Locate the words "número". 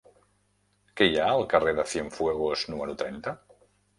2.75-2.95